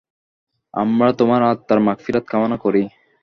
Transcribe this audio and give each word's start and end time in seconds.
আমরা 0.73 1.09
তোমার 1.13 1.41
আত্মার 1.43 1.79
মাগফিরাত 1.79 2.25
কামনা 2.27 2.57
করি। 2.57 2.83